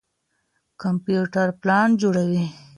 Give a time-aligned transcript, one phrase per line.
[0.81, 2.43] کمپيوټر پلان جوړوي.